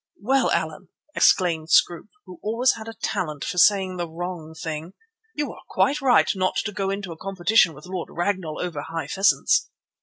"Well, 0.19 0.49
Allan," 0.49 0.87
exclaimed 1.15 1.69
Scroope, 1.69 2.09
who 2.25 2.39
always 2.41 2.71
had 2.71 2.87
a 2.87 2.95
talent 2.95 3.43
for 3.45 3.59
saying 3.59 3.97
the 3.97 4.09
wrong 4.09 4.55
thing, 4.55 4.93
"you 5.35 5.53
are 5.53 5.61
quite 5.69 6.01
right 6.01 6.27
not 6.33 6.55
to 6.65 6.71
go 6.71 6.89
into 6.89 7.11
a 7.11 7.17
competition 7.17 7.75
with 7.75 7.85
Lord 7.85 8.09
Ragnall 8.11 8.59
over 8.59 8.81
high 8.81 9.05
pheasants." 9.05 9.69